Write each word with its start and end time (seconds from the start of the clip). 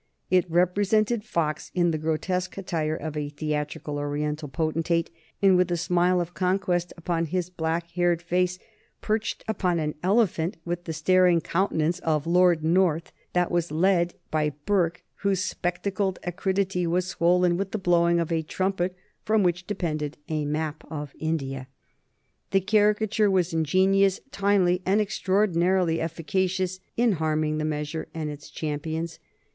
It 0.31 0.49
represented 0.49 1.23
Fox 1.23 1.69
in 1.75 1.91
the 1.91 1.99
grotesque 1.99 2.57
attire 2.57 2.95
of 2.95 3.15
a 3.15 3.29
theatrical 3.29 3.99
Oriental 3.99 4.47
potentate, 4.49 5.11
and 5.43 5.55
with 5.55 5.69
a 5.69 5.77
smile 5.77 6.19
of 6.19 6.33
conquest 6.33 6.91
upon 6.97 7.25
his 7.27 7.51
black 7.51 7.91
haired 7.91 8.19
face, 8.23 8.57
perched 9.01 9.43
upon 9.47 9.77
an 9.77 9.93
elephant 10.01 10.57
with 10.65 10.85
the 10.85 10.91
staring 10.93 11.39
countenance 11.39 11.99
of 11.99 12.25
Lord 12.25 12.63
North, 12.63 13.11
that 13.33 13.51
was 13.51 13.71
led 13.71 14.15
by 14.31 14.49
Burke, 14.65 15.03
whose 15.17 15.43
spectacled 15.45 16.17
acridity 16.23 16.87
was 16.87 17.05
swollen 17.05 17.55
with 17.55 17.69
the 17.69 17.77
blowing 17.77 18.19
of 18.19 18.31
a 18.31 18.41
trumpet 18.41 18.95
from 19.23 19.43
which 19.43 19.67
depended 19.67 20.17
a 20.27 20.45
map 20.45 20.83
of 20.89 21.13
India. 21.19 21.67
The 22.49 22.61
caricature 22.61 23.29
was 23.29 23.53
ingenious, 23.53 24.19
timely, 24.31 24.81
and 24.83 24.99
extraordinarily 24.99 26.01
efficacious 26.01 26.79
in 26.97 27.11
harming 27.11 27.59
the 27.59 27.65
measure 27.65 28.07
and 28.15 28.31
its 28.31 28.49
champions. 28.49 29.19